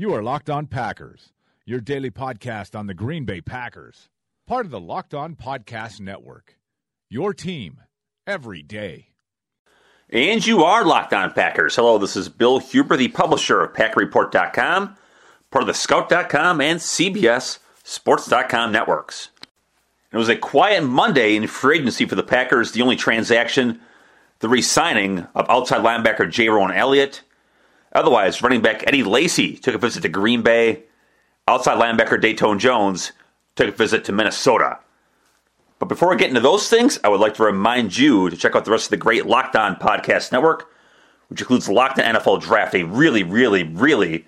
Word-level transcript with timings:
You 0.00 0.14
are 0.14 0.22
Locked 0.22 0.48
On 0.48 0.66
Packers, 0.66 1.34
your 1.66 1.82
daily 1.82 2.10
podcast 2.10 2.74
on 2.74 2.86
the 2.86 2.94
Green 2.94 3.26
Bay 3.26 3.42
Packers. 3.42 4.08
Part 4.46 4.64
of 4.64 4.72
the 4.72 4.80
Locked 4.80 5.12
On 5.12 5.36
Podcast 5.36 6.00
Network. 6.00 6.56
Your 7.10 7.34
team 7.34 7.82
every 8.26 8.62
day. 8.62 9.08
And 10.08 10.46
you 10.46 10.64
are 10.64 10.86
Locked 10.86 11.12
On 11.12 11.30
Packers. 11.34 11.76
Hello, 11.76 11.98
this 11.98 12.16
is 12.16 12.30
Bill 12.30 12.60
Huber, 12.60 12.96
the 12.96 13.08
publisher 13.08 13.60
of 13.60 13.74
PackerReport.com, 13.74 14.96
part 15.50 15.62
of 15.62 15.66
the 15.66 15.74
Scout.com 15.74 16.62
and 16.62 16.80
CBS 16.80 17.58
Sports.com 17.84 18.72
networks. 18.72 19.28
It 20.10 20.16
was 20.16 20.30
a 20.30 20.36
quiet 20.36 20.82
Monday 20.82 21.36
in 21.36 21.46
free 21.46 21.80
agency 21.80 22.06
for 22.06 22.14
the 22.14 22.22
Packers, 22.22 22.72
the 22.72 22.80
only 22.80 22.96
transaction, 22.96 23.80
the 24.38 24.48
re 24.48 24.62
signing 24.62 25.26
of 25.34 25.44
outside 25.50 25.82
linebacker 25.84 26.20
Jayrone 26.20 26.74
Elliott. 26.74 27.20
Otherwise, 27.92 28.42
running 28.42 28.62
back 28.62 28.84
Eddie 28.86 29.02
Lacy 29.02 29.56
took 29.56 29.74
a 29.74 29.78
visit 29.78 30.02
to 30.02 30.08
Green 30.08 30.42
Bay. 30.42 30.84
Outside 31.48 31.78
linebacker 31.78 32.20
Datone 32.20 32.58
Jones 32.58 33.12
took 33.56 33.68
a 33.68 33.72
visit 33.72 34.04
to 34.04 34.12
Minnesota. 34.12 34.78
But 35.80 35.88
before 35.88 36.10
we 36.10 36.16
get 36.16 36.28
into 36.28 36.40
those 36.40 36.68
things, 36.68 37.00
I 37.02 37.08
would 37.08 37.20
like 37.20 37.34
to 37.34 37.42
remind 37.42 37.96
you 37.96 38.28
to 38.30 38.36
check 38.36 38.54
out 38.54 38.64
the 38.64 38.70
rest 38.70 38.86
of 38.86 38.90
the 38.90 38.96
great 38.98 39.26
Locked 39.26 39.56
On 39.56 39.74
Podcast 39.76 40.30
Network, 40.30 40.70
which 41.28 41.40
includes 41.40 41.68
Locked 41.68 41.98
On 41.98 42.14
NFL 42.14 42.42
Draft, 42.42 42.74
a 42.74 42.84
really, 42.84 43.22
really, 43.22 43.64
really 43.64 44.26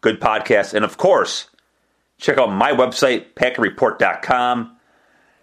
good 0.00 0.20
podcast. 0.20 0.72
And 0.74 0.84
of 0.84 0.96
course, 0.96 1.50
check 2.18 2.38
out 2.38 2.50
my 2.50 2.72
website, 2.72 3.34
packerreport.com. 3.34 4.76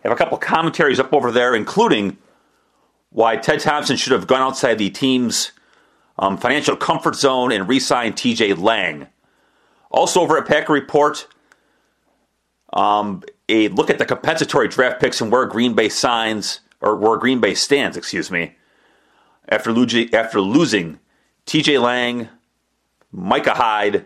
I 0.04 0.08
have 0.08 0.12
a 0.12 0.16
couple 0.16 0.38
commentaries 0.38 1.00
up 1.00 1.14
over 1.14 1.32
there, 1.32 1.56
including 1.56 2.18
why 3.12 3.38
Ted 3.38 3.60
Thompson 3.60 3.96
should 3.96 4.12
have 4.12 4.28
gone 4.28 4.42
outside 4.42 4.80
the 4.80 4.90
team's 4.90 5.52
um, 6.20 6.38
financial 6.38 6.76
comfort 6.76 7.16
zone 7.16 7.52
and 7.52 7.68
re 7.68 7.80
signed 7.80 8.16
TJ 8.16 8.58
Lang. 8.58 9.08
Also, 9.90 10.22
over 10.22 10.38
at 10.38 10.48
Packer 10.48 10.74
Report, 10.74 11.28
um, 12.74 13.24
a 13.48 13.68
look 13.70 13.90
at 13.90 14.00
the 14.00 14.06
compensatory 14.06 14.68
draft 14.68 15.00
picks 15.00 15.22
and 15.22 15.32
where 15.32 15.46
Green 15.46 15.74
Bay 15.74 15.90
signs, 15.90 16.62
or 16.82 16.96
where 16.96 17.18
Green 17.18 17.40
Bay 17.40 17.54
stands, 17.54 17.96
excuse 17.96 18.32
me, 18.32 18.56
after, 19.48 19.72
losing, 19.72 20.14
after 20.14 20.42
losing 20.42 21.00
TJ 21.46 21.82
Lang, 21.82 22.30
Micah 23.12 23.54
Hyde, 23.54 24.06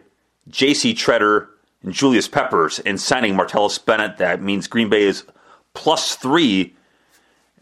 J.C. 0.50 0.94
Tretter, 0.94 1.48
and 1.84 1.94
Julius 1.94 2.28
Peppers, 2.28 2.80
and 2.80 3.00
signing 3.00 3.36
Martellus 3.36 3.84
Bennett. 3.84 4.18
That 4.18 4.42
means 4.42 4.68
Green 4.68 4.90
Bay 4.90 5.04
is 5.04 5.24
plus 5.74 6.16
three 6.16 6.76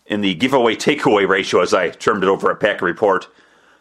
in 0.08 0.22
the 0.22 0.34
giveaway 0.36 0.76
takeaway 0.76 1.28
ratio, 1.28 1.62
as 1.62 1.74
I 1.74 1.90
termed 1.90 2.24
it 2.24 2.30
over 2.30 2.52
at 2.52 2.60
Packer 2.60 2.86
Report. 2.86 3.28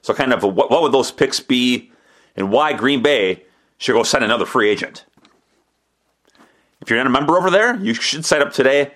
So, 0.05 0.13
kind 0.13 0.35
of, 0.35 0.43
what, 0.43 0.71
what 0.71 0.83
would 0.83 0.93
those 0.93 1.11
picks 1.11 1.41
be, 1.41 1.91
and 2.37 2.53
why 2.53 2.75
Green 2.75 3.03
Bay 3.03 3.45
should 3.79 3.95
go 3.95 4.03
sign 4.03 4.23
another 4.23 4.45
free 4.45 4.69
agent? 4.69 5.07
If 6.83 6.91
you're 6.91 6.99
not 6.99 7.07
a 7.07 7.11
member 7.11 7.39
over 7.39 7.51
there, 7.51 7.75
you 7.77 7.95
should 7.95 8.27
sign 8.27 8.43
up 8.43 8.53
today. 8.53 8.93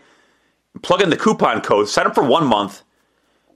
Plug 0.83 1.01
in 1.01 1.09
the 1.09 1.17
coupon 1.17 1.63
code. 1.63 1.89
Sign 1.89 2.07
up 2.07 2.15
for 2.15 2.23
one 2.23 2.47
month 2.47 2.83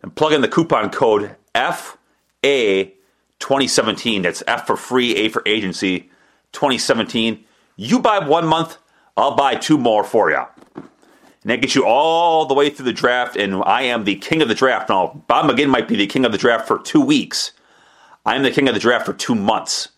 and 0.01 0.17
plug 0.17 0.33
in 0.33 0.41
the 0.41 0.49
coupon 0.49 0.89
code 0.89 1.37
FA2017. 1.55 4.23
That's 4.23 4.43
F 4.47 4.67
for 4.67 4.79
free, 4.79 5.15
A 5.17 5.29
for 5.29 5.43
agency, 5.45 6.11
2017. 6.53 7.45
You 7.77 7.99
buy 7.99 8.27
one 8.27 8.47
month, 8.47 8.79
I'll 9.15 9.37
buy 9.37 9.57
two 9.57 9.77
more 9.77 10.05
for 10.05 10.31
you. 10.31 10.43
And 11.43 11.51
that 11.51 11.61
gets 11.61 11.75
you 11.75 11.85
all 11.85 12.47
the 12.47 12.55
way 12.55 12.71
through 12.71 12.85
the 12.85 12.93
draft, 12.93 13.37
and 13.37 13.57
I 13.65 13.83
am 13.83 14.05
the 14.05 14.15
king 14.15 14.43
of 14.43 14.49
the 14.49 14.55
draft. 14.55 14.89
Now, 14.89 15.25
Bob 15.27 15.51
McGinn 15.51 15.71
might 15.71 15.89
be 15.89 15.97
the 15.97 16.07
king 16.07 16.25
of 16.25 16.33
the 16.33 16.39
draft 16.39 16.69
for 16.69 16.79
two 16.79 17.01
weeks. 17.01 17.53
I 18.25 18.37
am 18.37 18.45
the 18.45 18.51
king 18.53 18.69
of 18.69 18.75
the 18.75 18.81
draft 18.81 19.07
for 19.07 19.13
two 19.13 19.35
months. 19.35 19.89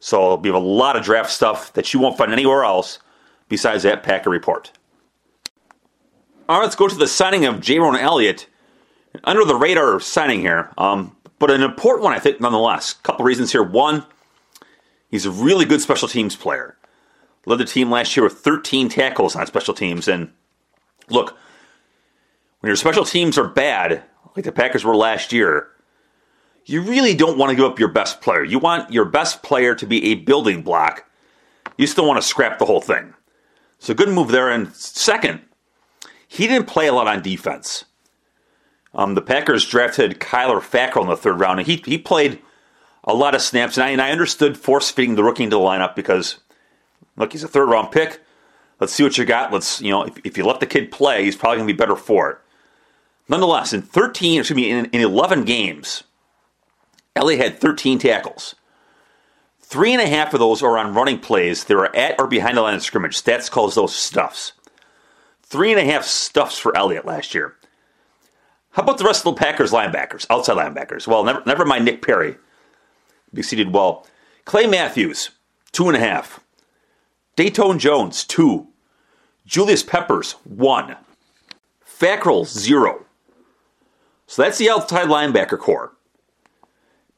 So 0.00 0.36
we 0.36 0.48
have 0.48 0.56
a 0.56 0.58
lot 0.58 0.96
of 0.96 1.04
draft 1.04 1.30
stuff 1.30 1.72
that 1.74 1.92
you 1.92 2.00
won't 2.00 2.16
find 2.16 2.32
anywhere 2.32 2.64
else 2.64 2.98
besides 3.48 3.82
that 3.82 4.02
Packer 4.02 4.30
report. 4.30 4.72
All 6.48 6.58
right, 6.58 6.64
let's 6.64 6.76
go 6.76 6.88
to 6.88 6.94
the 6.94 7.06
signing 7.06 7.44
of 7.44 7.56
Jayrone 7.56 7.98
Elliott. 7.98 8.46
Under 9.22 9.44
the 9.44 9.54
radar 9.54 10.00
signing 10.00 10.40
here, 10.40 10.72
um, 10.76 11.16
but 11.38 11.50
an 11.50 11.62
important 11.62 12.02
one, 12.02 12.12
I 12.12 12.18
think, 12.18 12.40
nonetheless. 12.40 12.92
A 12.92 13.02
couple 13.02 13.24
reasons 13.24 13.52
here. 13.52 13.62
One, 13.62 14.04
he's 15.08 15.24
a 15.24 15.30
really 15.30 15.64
good 15.64 15.80
special 15.80 16.08
teams 16.08 16.34
player. 16.34 16.76
Led 17.46 17.60
the 17.60 17.64
team 17.64 17.90
last 17.90 18.16
year 18.16 18.24
with 18.24 18.38
13 18.38 18.88
tackles 18.88 19.36
on 19.36 19.46
special 19.46 19.72
teams. 19.72 20.08
And 20.08 20.32
look, 21.08 21.36
when 22.60 22.68
your 22.68 22.76
special 22.76 23.04
teams 23.04 23.38
are 23.38 23.48
bad, 23.48 24.02
like 24.36 24.44
the 24.44 24.52
Packers 24.52 24.84
were 24.84 24.96
last 24.96 25.32
year, 25.32 25.68
you 26.66 26.80
really 26.80 27.14
don't 27.14 27.38
want 27.38 27.50
to 27.50 27.56
give 27.56 27.64
up 27.64 27.78
your 27.78 27.88
best 27.88 28.20
player. 28.20 28.42
You 28.42 28.58
want 28.58 28.92
your 28.92 29.04
best 29.04 29.42
player 29.42 29.74
to 29.74 29.86
be 29.86 30.06
a 30.06 30.14
building 30.14 30.62
block. 30.62 31.08
You 31.76 31.86
still 31.86 32.06
want 32.06 32.20
to 32.20 32.26
scrap 32.26 32.58
the 32.58 32.64
whole 32.64 32.80
thing. 32.80 33.14
So 33.78 33.92
good 33.92 34.08
move 34.08 34.28
there. 34.28 34.50
And 34.50 34.72
second, 34.74 35.42
he 36.26 36.46
didn't 36.46 36.66
play 36.66 36.86
a 36.86 36.92
lot 36.92 37.06
on 37.06 37.22
defense. 37.22 37.84
Um, 38.94 39.14
the 39.14 39.22
Packers 39.22 39.66
drafted 39.66 40.20
Kyler 40.20 40.60
Fackrell 40.60 41.02
in 41.02 41.08
the 41.08 41.16
third 41.16 41.40
round, 41.40 41.58
and 41.58 41.66
he 41.66 41.82
he 41.84 41.98
played 41.98 42.40
a 43.02 43.12
lot 43.12 43.34
of 43.34 43.42
snaps. 43.42 43.76
And 43.76 43.84
I, 43.84 43.90
and 43.90 44.00
I 44.00 44.10
understood 44.10 44.56
force 44.56 44.90
feeding 44.90 45.16
the 45.16 45.24
rookie 45.24 45.44
into 45.44 45.56
the 45.56 45.62
lineup 45.62 45.94
because 45.94 46.38
look, 47.16 47.32
he's 47.32 47.44
a 47.44 47.48
third 47.48 47.68
round 47.68 47.90
pick. 47.90 48.20
Let's 48.84 48.92
see 48.92 49.02
what 49.02 49.16
you 49.16 49.24
got. 49.24 49.50
Let's 49.50 49.80
you 49.80 49.90
know 49.90 50.02
if, 50.02 50.18
if 50.24 50.36
you 50.36 50.44
let 50.44 50.60
the 50.60 50.66
kid 50.66 50.90
play, 50.90 51.24
he's 51.24 51.36
probably 51.36 51.56
going 51.56 51.66
to 51.66 51.72
be 51.72 51.78
better 51.78 51.96
for 51.96 52.28
it. 52.28 52.38
Nonetheless, 53.30 53.72
in 53.72 53.80
13, 53.80 54.40
excuse 54.40 54.54
me, 54.54 54.70
in, 54.70 54.84
in 54.92 55.00
11 55.00 55.46
games, 55.46 56.04
Elliott 57.16 57.40
had 57.40 57.58
13 57.58 57.98
tackles. 57.98 58.54
Three 59.58 59.94
and 59.94 60.02
a 60.02 60.06
half 60.06 60.34
of 60.34 60.40
those 60.40 60.62
are 60.62 60.76
on 60.76 60.92
running 60.92 61.18
plays 61.18 61.64
that 61.64 61.74
are 61.74 61.96
at 61.96 62.20
or 62.20 62.26
behind 62.26 62.58
the 62.58 62.60
line 62.60 62.74
of 62.74 62.82
scrimmage. 62.82 63.16
Stats 63.16 63.50
calls 63.50 63.74
those 63.74 63.96
stuffs. 63.96 64.52
Three 65.42 65.72
and 65.72 65.80
a 65.80 65.90
half 65.90 66.04
stuffs 66.04 66.58
for 66.58 66.76
Elliott 66.76 67.06
last 67.06 67.34
year. 67.34 67.56
How 68.72 68.82
about 68.82 68.98
the 68.98 69.04
rest 69.04 69.24
of 69.24 69.34
the 69.34 69.40
Packers 69.40 69.72
linebackers, 69.72 70.26
outside 70.28 70.58
linebackers? 70.58 71.06
Well, 71.06 71.24
never, 71.24 71.42
never 71.46 71.64
mind 71.64 71.86
Nick 71.86 72.02
Perry. 72.02 72.36
He 73.34 73.40
succeeded 73.40 73.72
well. 73.72 74.06
Clay 74.44 74.66
Matthews, 74.66 75.30
two 75.72 75.88
and 75.88 75.96
a 75.96 76.00
half. 76.00 76.40
Datone 77.34 77.78
Jones, 77.78 78.24
two. 78.24 78.68
Julius 79.46 79.82
Peppers, 79.82 80.32
one. 80.44 80.96
Fackrell, 81.86 82.46
zero. 82.46 83.04
So 84.26 84.42
that's 84.42 84.58
the 84.58 84.70
outside 84.70 85.08
linebacker 85.08 85.58
corps. 85.58 85.92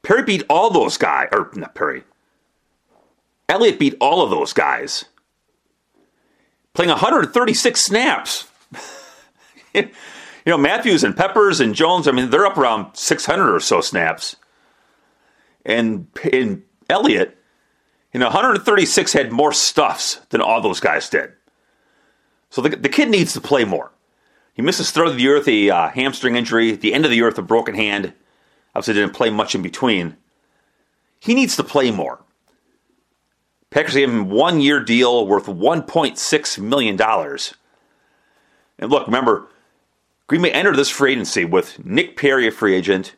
Perry 0.03 0.23
beat 0.23 0.43
all 0.49 0.71
those 0.71 0.97
guys, 0.97 1.29
or 1.33 1.51
not 1.55 1.75
Perry. 1.75 2.05
Elliott 3.49 3.79
beat 3.79 3.97
all 4.01 4.23
of 4.23 4.31
those 4.31 4.53
guys. 4.53 5.05
Playing 6.75 6.91
136 6.91 7.85
snaps. 7.85 8.49
you 9.75 9.91
know, 10.47 10.59
Matthews 10.59 11.05
and 11.05 11.17
Peppers 11.17 11.61
and 11.61 11.75
Jones, 11.75 12.07
I 12.07 12.13
mean, 12.13 12.31
they're 12.31 12.47
up 12.47 12.59
around 12.59 12.95
600 12.97 13.55
or 13.55 13.61
so 13.61 13.81
snaps. 13.81 14.37
And 15.65 16.09
in 16.33 16.65
Elliott, 16.91 17.39
you 18.13 18.21
know, 18.21 18.27
136 18.27 19.13
had 19.13 19.33
more 19.33 19.53
stuffs 19.53 20.21
than 20.31 20.41
all 20.41 20.61
those 20.61 20.81
guys 20.81 21.09
did. 21.09 21.33
So 22.57 22.63
the, 22.63 22.71
the 22.71 22.89
kid 22.89 23.11
needs 23.11 23.35
to 23.35 23.41
play 23.43 23.67
more. 23.67 23.93
He 24.55 24.63
missed 24.63 24.79
his 24.79 24.91
throw 24.91 25.09
of 25.09 25.17
the 25.17 25.21
year 25.21 25.35
with 25.35 25.47
a 25.47 25.69
uh, 25.69 25.89
hamstring 25.91 26.37
injury, 26.37 26.73
the 26.73 26.95
end 26.95 27.05
of 27.05 27.11
the 27.11 27.17
year 27.19 27.27
with 27.27 27.37
a 27.37 27.43
broken 27.43 27.75
hand. 27.75 28.15
Obviously, 28.75 28.95
didn't 28.95 29.15
play 29.15 29.29
much 29.29 29.55
in 29.55 29.61
between. 29.61 30.17
He 31.21 31.35
needs 31.35 31.55
to 31.57 31.63
play 31.63 31.91
more. 31.91 32.21
Packers 33.69 33.93
gave 33.93 34.09
him 34.09 34.31
one 34.31 34.63
year 34.63 34.83
deal 34.83 35.27
worth 35.27 35.45
$1.6 35.45 36.59
million. 36.59 36.99
And 38.79 38.91
look, 38.91 39.07
remember, 39.07 39.49
Green 40.27 40.41
Bay 40.41 40.51
entered 40.51 40.77
this 40.77 40.89
free 40.89 41.13
agency 41.13 41.45
with 41.45 41.85
Nick 41.85 42.17
Perry 42.17 42.49
a 42.49 42.51
free 42.51 42.75
agent, 42.75 43.17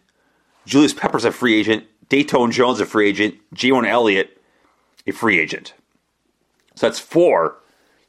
Julius 0.67 0.95
Peppers 0.95 1.25
a 1.25 1.31
free 1.31 1.55
agent, 1.55 1.85
Datone 2.11 2.51
Jones 2.51 2.81
a 2.81 2.87
free 2.87 3.09
agent, 3.09 3.37
Jayrone 3.55 3.87
Elliott 3.87 4.43
a 5.07 5.13
free 5.13 5.39
agent. 5.39 5.75
So 6.75 6.89
that's 6.89 6.99
four. 6.99 7.59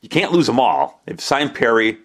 You 0.02 0.10
can't 0.10 0.32
lose 0.32 0.48
them 0.48 0.60
all. 0.60 1.02
They've 1.06 1.20
signed 1.20 1.56
Perry. 1.56 1.98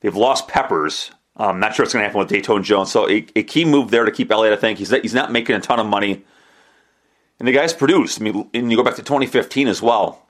They've 0.00 0.14
lost 0.14 0.48
Peppers. 0.48 1.10
I'm 1.36 1.60
not 1.60 1.74
sure 1.74 1.84
what's 1.84 1.92
going 1.92 2.02
to 2.02 2.08
happen 2.08 2.18
with 2.18 2.30
Datone 2.30 2.62
Jones. 2.62 2.90
So 2.90 3.08
a, 3.08 3.26
a, 3.36 3.42
key 3.42 3.64
move 3.64 3.90
there 3.90 4.04
to 4.04 4.10
keep 4.10 4.30
Elliott, 4.30 4.56
I 4.56 4.60
think. 4.60 4.78
He's, 4.78 4.90
he's 4.90 5.12
not 5.12 5.32
making 5.32 5.54
a 5.54 5.60
ton 5.60 5.78
of 5.78 5.86
money. 5.86 6.24
And 7.38 7.46
the 7.46 7.52
guys 7.52 7.74
produced. 7.74 8.20
I 8.20 8.24
mean, 8.24 8.48
and 8.54 8.70
you 8.70 8.76
go 8.76 8.84
back 8.84 8.94
to 8.94 9.02
2015 9.02 9.68
as 9.68 9.82
well. 9.82 10.26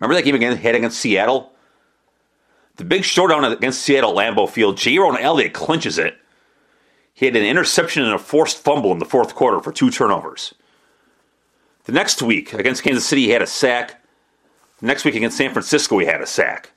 Remember 0.00 0.14
that 0.14 0.24
game 0.24 0.34
again 0.34 0.56
had 0.56 0.74
against 0.74 0.98
Seattle? 0.98 1.52
The 2.76 2.84
big 2.84 3.04
showdown 3.04 3.44
against 3.44 3.82
Seattle 3.82 4.14
Lambeau 4.14 4.48
Field. 4.48 4.76
Jayrone 4.76 5.20
Elliott 5.20 5.52
clinches 5.52 5.98
it. 5.98 6.16
He 7.12 7.26
had 7.26 7.36
an 7.36 7.44
interception 7.44 8.02
and 8.02 8.14
a 8.14 8.18
forced 8.18 8.58
fumble 8.58 8.92
in 8.92 8.98
the 8.98 9.04
fourth 9.04 9.34
quarter 9.34 9.60
for 9.60 9.70
two 9.70 9.90
turnovers. 9.90 10.54
The 11.84 11.92
next 11.92 12.22
week 12.22 12.54
against 12.54 12.82
Kansas 12.82 13.04
City, 13.04 13.22
he 13.22 13.30
had 13.30 13.42
a 13.42 13.46
sack. 13.46 14.01
Next 14.82 15.04
week 15.04 15.14
against 15.14 15.36
San 15.36 15.52
Francisco, 15.52 15.98
he 15.98 16.06
had 16.06 16.20
a 16.20 16.26
sack. 16.26 16.72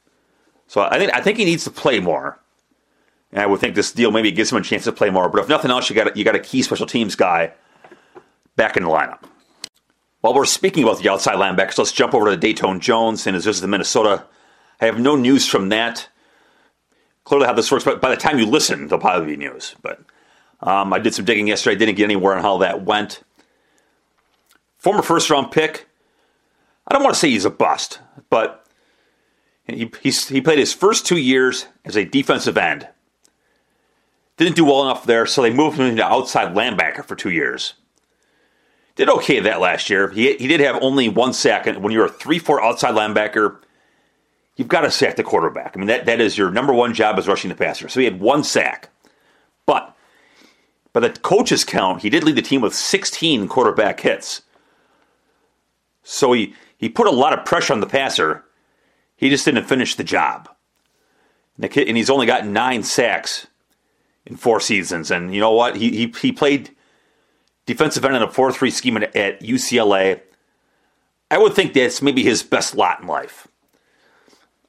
So 0.67 0.81
I 0.81 0.97
think 0.97 1.13
I 1.13 1.21
think 1.21 1.37
he 1.37 1.45
needs 1.45 1.63
to 1.65 1.71
play 1.71 1.99
more. 1.99 2.39
And 3.31 3.41
I 3.41 3.47
would 3.47 3.59
think 3.59 3.75
this 3.75 3.91
deal 3.91 4.11
maybe 4.11 4.31
gives 4.31 4.51
him 4.51 4.57
a 4.59 4.61
chance 4.61 4.85
to 4.85 4.91
play 4.91 5.09
more. 5.09 5.27
But 5.27 5.41
if 5.41 5.49
nothing 5.49 5.71
else, 5.71 5.89
you 5.89 5.95
got 5.95 6.15
you 6.15 6.23
got 6.23 6.35
a 6.35 6.39
key 6.39 6.61
special 6.61 6.85
teams 6.85 7.15
guy 7.15 7.51
back 8.55 8.77
in 8.77 8.83
the 8.83 8.89
lineup. 8.89 9.23
While 10.21 10.33
we're 10.33 10.45
speaking 10.45 10.83
about 10.83 10.99
the 10.99 11.09
outside 11.09 11.35
linebackers, 11.35 11.77
let's 11.77 11.91
jump 11.91 12.13
over 12.13 12.35
to 12.35 12.37
Datone 12.37 12.79
Jones 12.79 13.27
and 13.27 13.35
his 13.35 13.45
visit 13.45 13.61
to 13.61 13.67
Minnesota. 13.67 14.25
I 14.79 14.85
have 14.85 14.99
no 14.99 15.15
news 15.15 15.47
from 15.47 15.69
that. 15.69 16.07
Clearly, 17.25 17.47
how 17.47 17.53
this 17.53 17.71
works, 17.71 17.83
but 17.83 18.01
by 18.01 18.09
the 18.09 18.17
time 18.17 18.37
you 18.37 18.45
listen, 18.45 18.87
there'll 18.87 19.01
probably 19.01 19.35
be 19.35 19.37
news. 19.37 19.75
But 19.81 19.99
um, 20.61 20.93
I 20.93 20.99
did 20.99 21.15
some 21.15 21.25
digging 21.25 21.47
yesterday. 21.47 21.75
I 21.75 21.79
didn't 21.79 21.95
get 21.95 22.03
anywhere 22.03 22.35
on 22.35 22.43
how 22.43 22.57
that 22.59 22.83
went. 22.83 23.23
Former 24.77 25.01
first 25.01 25.29
round 25.31 25.51
pick. 25.51 25.87
I 26.87 26.93
don't 26.93 27.03
want 27.03 27.15
to 27.15 27.19
say 27.19 27.29
he's 27.29 27.45
a 27.45 27.49
bust, 27.49 27.99
but 28.29 28.65
he, 29.67 29.91
he 30.01 30.41
played 30.41 30.59
his 30.59 30.73
first 30.73 31.05
two 31.05 31.17
years 31.17 31.67
as 31.83 31.95
a 31.95 32.05
defensive 32.05 32.57
end. 32.57 32.87
Didn't 34.37 34.55
do 34.55 34.65
well 34.65 34.83
enough 34.83 35.05
there, 35.05 35.25
so 35.25 35.41
they 35.41 35.53
moved 35.53 35.77
him 35.79 35.87
into 35.87 36.03
outside 36.03 36.53
linebacker 36.53 37.05
for 37.05 37.15
two 37.15 37.31
years. 37.31 37.73
Did 38.95 39.09
okay 39.09 39.39
that 39.41 39.59
last 39.59 39.89
year. 39.89 40.09
He, 40.09 40.35
he 40.35 40.47
did 40.47 40.59
have 40.59 40.81
only 40.81 41.09
one 41.09 41.33
sack. 41.33 41.65
When 41.65 41.91
you're 41.91 42.05
a 42.05 42.09
3 42.09 42.39
4 42.39 42.63
outside 42.63 42.95
linebacker, 42.95 43.57
you've 44.55 44.67
got 44.67 44.81
to 44.81 44.91
sack 44.91 45.15
the 45.15 45.23
quarterback. 45.23 45.75
I 45.75 45.79
mean, 45.79 45.87
that, 45.87 46.05
that 46.05 46.21
is 46.21 46.37
your 46.37 46.51
number 46.51 46.73
one 46.73 46.93
job 46.93 47.17
is 47.19 47.27
rushing 47.27 47.49
the 47.49 47.55
passer. 47.55 47.89
So 47.89 47.99
he 47.99 48.05
had 48.05 48.19
one 48.19 48.43
sack. 48.43 48.89
But 49.65 49.95
by 50.93 51.01
the 51.01 51.09
coach's 51.09 51.65
count, 51.65 52.03
he 52.03 52.09
did 52.09 52.23
lead 52.23 52.37
the 52.37 52.41
team 52.41 52.61
with 52.61 52.73
16 52.73 53.47
quarterback 53.47 53.99
hits. 53.99 54.43
So 56.03 56.31
he, 56.33 56.53
he 56.77 56.89
put 56.89 57.07
a 57.07 57.11
lot 57.11 57.37
of 57.37 57.45
pressure 57.45 57.73
on 57.73 57.79
the 57.79 57.87
passer. 57.87 58.43
He 59.15 59.29
just 59.29 59.45
didn't 59.45 59.65
finish 59.65 59.95
the 59.95 60.03
job. 60.03 60.49
And 61.57 61.97
he's 61.97 62.09
only 62.09 62.25
got 62.25 62.45
nine 62.45 62.83
sacks 62.83 63.47
in 64.25 64.35
four 64.35 64.59
seasons. 64.59 65.09
And 65.09 65.33
you 65.33 65.39
know 65.39 65.51
what? 65.51 65.77
He, 65.77 65.89
he, 65.91 66.13
he 66.21 66.31
played 66.31 66.71
defensive 67.65 68.03
end 68.03 68.15
in 68.15 68.21
a 68.21 68.29
4 68.29 68.51
3 68.51 68.69
scheme 68.71 68.97
at, 68.97 69.15
at 69.15 69.41
UCLA. 69.41 70.21
I 71.31 71.37
would 71.37 71.53
think 71.53 71.73
that's 71.73 72.01
maybe 72.01 72.23
his 72.23 72.43
best 72.43 72.75
lot 72.75 73.01
in 73.01 73.07
life. 73.07 73.47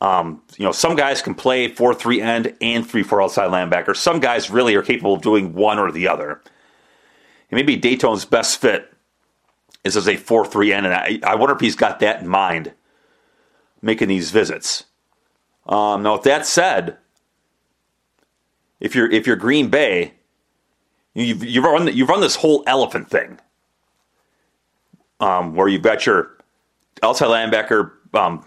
Um, 0.00 0.42
you 0.56 0.64
know, 0.64 0.72
some 0.72 0.94
guys 0.94 1.22
can 1.22 1.34
play 1.34 1.68
4 1.68 1.94
3 1.94 2.20
end 2.20 2.54
and 2.60 2.88
3 2.88 3.02
4 3.02 3.22
outside 3.22 3.50
linebacker. 3.50 3.96
Some 3.96 4.20
guys 4.20 4.50
really 4.50 4.74
are 4.74 4.82
capable 4.82 5.14
of 5.14 5.22
doing 5.22 5.54
one 5.54 5.78
or 5.78 5.90
the 5.90 6.08
other. 6.08 6.42
And 7.50 7.56
maybe 7.56 7.76
Datone's 7.76 8.24
best 8.24 8.60
fit 8.60 8.92
is 9.86 9.96
as 9.96 10.08
a 10.08 10.16
4 10.16 10.44
3 10.44 10.72
end. 10.72 10.86
And 10.86 10.94
I, 10.94 11.18
I 11.22 11.34
wonder 11.36 11.54
if 11.54 11.60
he's 11.60 11.76
got 11.76 12.00
that 12.00 12.20
in 12.20 12.28
mind 12.28 12.72
making 13.82 14.08
these 14.08 14.30
visits. 14.30 14.84
Um, 15.66 16.02
now, 16.02 16.14
with 16.14 16.22
that 16.24 16.46
said, 16.46 16.98
if 18.80 18.94
you're 18.94 19.10
if 19.10 19.26
you're 19.26 19.36
Green 19.36 19.68
Bay, 19.68 20.14
you've 21.14 21.42
you've 21.42 21.64
run 21.64 21.94
you've 21.94 22.08
run 22.08 22.20
this 22.20 22.36
whole 22.36 22.62
elephant 22.66 23.10
thing, 23.10 23.38
um, 25.20 25.54
where 25.54 25.68
you've 25.68 25.82
got 25.82 26.06
your 26.06 26.36
outside 27.02 27.28
linebacker, 27.28 27.92
um, 28.14 28.44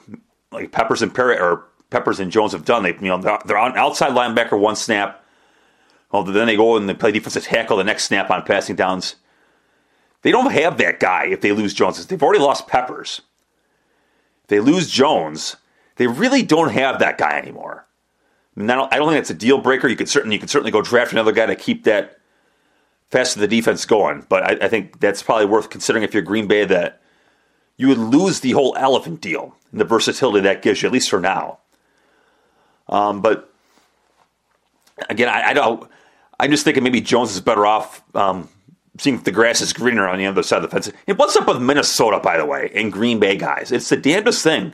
like 0.52 0.72
Peppers 0.72 1.02
and 1.02 1.14
Perry 1.14 1.38
or 1.38 1.66
Peppers 1.90 2.20
and 2.20 2.32
Jones 2.32 2.54
have 2.54 2.66
done. 2.66 2.84
They 2.84 2.94
you 2.94 3.08
know 3.08 3.18
they're, 3.18 3.40
they're 3.46 3.58
on 3.58 3.78
outside 3.78 4.12
linebacker 4.12 4.60
one 4.60 4.76
snap. 4.76 5.26
Well, 6.12 6.24
then 6.24 6.48
they 6.48 6.56
go 6.56 6.76
and 6.76 6.90
they 6.90 6.94
play 6.94 7.12
defensive 7.12 7.44
tackle 7.44 7.78
the 7.78 7.84
next 7.84 8.06
snap 8.06 8.32
on 8.32 8.44
passing 8.44 8.76
downs. 8.76 9.16
They 10.22 10.32
don't 10.32 10.52
have 10.52 10.78
that 10.78 11.00
guy 11.00 11.28
if 11.28 11.42
they 11.42 11.52
lose 11.52 11.74
Jones. 11.74 12.06
They've 12.06 12.22
already 12.22 12.44
lost 12.44 12.68
Peppers. 12.68 13.22
If 14.44 14.48
they 14.48 14.60
lose 14.60 14.90
Jones, 14.90 15.56
they 15.96 16.08
really 16.08 16.44
don't 16.44 16.72
have 16.72 17.00
that 17.00 17.18
guy 17.18 17.38
anymore. 17.38 17.86
I, 18.58 18.62
don't, 18.66 18.94
I 18.94 18.98
don't 18.98 19.08
think 19.08 19.20
that's 19.20 19.30
a 19.30 19.36
deal 19.36 19.60
breaker. 19.60 19.88
You 19.88 19.96
could 19.96 20.10
certainly 20.10 20.36
you 20.36 20.40
could 20.40 20.50
certainly 20.50 20.72
go 20.72 20.82
draft 20.82 21.14
another 21.14 21.32
guy 21.32 21.46
to 21.46 21.56
keep 21.56 21.86
that 21.86 22.20
fast 23.10 23.36
of 23.36 23.42
the 23.42 23.48
defense 23.48 23.86
going. 23.86 24.26
But 24.28 24.44
I, 24.44 24.66
I, 24.66 24.68
think 24.68 25.00
that's 25.00 25.24
probably 25.24 25.46
worth 25.46 25.70
considering 25.70 26.04
if 26.04 26.14
you're 26.14 26.24
Green 26.24 26.48
Bay 26.48 26.66
that 26.66 27.02
you 27.78 27.88
would 27.88 27.98
lose 27.98 28.42
the 28.42 28.52
whole 28.52 28.76
elephant 28.78 29.22
deal 29.22 29.56
and 29.72 29.80
the 29.80 29.86
versatility 29.86 30.42
that 30.42 30.62
gives 30.62 30.82
you, 30.82 30.88
at 30.88 30.94
least 30.94 31.10
for 31.10 31.20
now. 31.20 31.60
Um, 32.90 33.22
but 33.22 33.52
again, 35.10 35.30
I, 35.30 35.50
I, 35.50 35.54
don't. 35.54 35.90
I'm 36.40 36.52
just 36.52 36.64
thinking 36.64 36.84
maybe 36.84 37.02
Jones 37.02 37.32
is 37.32 37.42
better 37.42 37.66
off 37.66 38.04
um, 38.16 38.50
seeing 38.98 39.16
if 39.16 39.24
the 39.24 39.32
grass 39.32 39.62
is 39.62 39.74
greener 39.74 40.08
on 40.08 40.18
the 40.18 40.26
other 40.26 40.44
side 40.44 40.58
of 40.58 40.64
the 40.64 40.70
fence. 40.70 40.92
And 41.08 41.18
what's 41.18 41.36
up 41.36 41.48
with 41.48 41.62
Minnesota, 41.62 42.20
by 42.20 42.38
the 42.38 42.46
way, 42.46 42.72
and 42.74 42.92
Green 42.92 43.20
Bay 43.20 43.38
guys? 43.38 43.72
It's 43.72 43.90
the 43.90 43.98
damnedest 43.98 44.44
thing. 44.44 44.74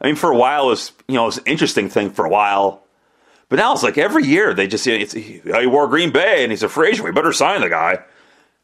I 0.00 0.06
mean, 0.06 0.16
for 0.16 0.30
a 0.30 0.36
while, 0.36 0.66
it 0.66 0.70
was 0.70 0.92
you 1.08 1.14
know 1.14 1.24
it 1.24 1.26
was 1.26 1.38
an 1.38 1.44
interesting 1.46 1.88
thing 1.88 2.10
for 2.10 2.24
a 2.24 2.28
while, 2.28 2.84
but 3.48 3.56
now 3.56 3.72
it's 3.72 3.82
like 3.82 3.98
every 3.98 4.24
year 4.24 4.52
they 4.52 4.66
just 4.66 4.86
oh, 4.88 4.92
you 4.92 4.98
it's, 4.98 5.12
he 5.12 5.40
wore 5.66 5.86
Green 5.86 6.10
Bay 6.10 6.42
and 6.42 6.50
he's 6.50 6.62
a 6.62 6.68
free 6.68 6.88
agent. 6.88 7.04
We 7.04 7.12
better 7.12 7.32
sign 7.32 7.60
the 7.60 7.68
guy. 7.68 8.02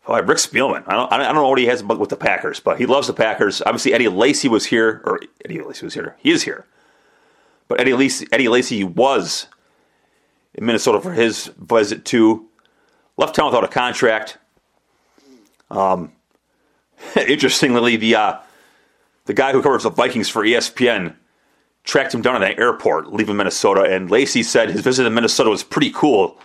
Oh, 0.07 0.21
Rick 0.23 0.39
Spielman. 0.39 0.83
I 0.87 0.95
don't 0.95 1.13
I 1.13 1.19
don't 1.19 1.35
know 1.35 1.49
what 1.49 1.59
he 1.59 1.67
has 1.67 1.85
with 1.85 2.09
the 2.09 2.17
Packers, 2.17 2.61
but 2.61 2.79
he 2.79 2.87
loves 2.87 3.07
the 3.07 3.13
Packers. 3.13 3.63
Obviously, 3.65 3.93
Eddie 3.93 4.09
Lacy 4.09 4.49
was 4.49 4.67
here, 4.67 5.03
or 5.05 5.21
Eddie 5.45 5.61
Lacy 5.61 5.85
was 5.85 5.95
here. 5.95 6.17
He 6.19 6.31
is 6.31 6.43
here, 6.43 6.67
but 7.69 7.81
Eddie 7.81 7.93
Lacy 7.93 8.27
Eddie 8.33 8.49
Lacy 8.49 8.83
was 8.83 9.47
in 10.55 10.67
Minnesota 10.67 11.01
for 11.01 11.13
his 11.13 11.53
visit 11.59 12.05
to 12.07 12.48
left 13.19 13.35
town 13.35 13.47
without 13.47 13.65
a 13.65 13.69
contract. 13.69 14.39
Um, 15.71 16.13
interestingly, 17.17 17.97
the 17.97 18.15
uh, 18.15 18.39
the 19.27 19.35
guy 19.35 19.53
who 19.53 19.63
covers 19.63 19.83
the 19.83 19.91
Vikings 19.91 20.31
for 20.31 20.43
ESPN 20.43 21.15
tracked 21.85 22.15
him 22.15 22.23
down 22.23 22.43
at 22.43 22.57
the 22.57 22.63
airport, 22.63 23.13
leaving 23.13 23.37
Minnesota, 23.37 23.83
and 23.83 24.11
Lacy 24.11 24.43
said 24.43 24.71
his 24.71 24.81
visit 24.81 25.05
to 25.05 25.11
Minnesota 25.11 25.51
was 25.51 25.63
pretty 25.63 25.91
cool. 25.91 26.39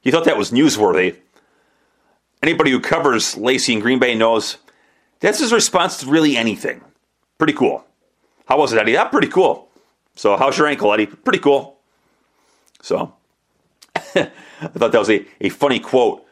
He 0.00 0.10
thought 0.10 0.24
that 0.24 0.36
was 0.36 0.50
newsworthy. 0.50 1.16
Anybody 2.42 2.70
who 2.70 2.80
covers 2.80 3.36
Lacy 3.36 3.72
in 3.72 3.80
Green 3.80 3.98
Bay 3.98 4.14
knows 4.14 4.56
that's 5.20 5.40
his 5.40 5.52
response 5.52 5.98
to 5.98 6.06
really 6.06 6.36
anything. 6.36 6.80
Pretty 7.38 7.52
cool. 7.52 7.84
How 8.46 8.58
was 8.58 8.72
it, 8.72 8.78
Eddie? 8.78 8.92
Yeah, 8.92 9.04
pretty 9.04 9.28
cool. 9.28 9.68
So, 10.16 10.36
how's 10.36 10.58
your 10.58 10.66
ankle, 10.66 10.92
Eddie? 10.92 11.06
Pretty 11.06 11.38
cool. 11.38 11.78
So, 12.82 13.14
I 14.14 14.66
thought 14.66 14.92
that 14.92 14.98
was 14.98 15.10
a, 15.10 15.26
a 15.40 15.48
funny 15.48 15.80
quote. 15.80 16.26